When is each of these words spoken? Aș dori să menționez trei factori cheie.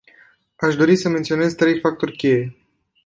Aș 0.55 0.75
dori 0.75 0.95
să 0.95 1.09
menționez 1.09 1.53
trei 1.53 1.79
factori 1.79 2.15
cheie. 2.15 2.55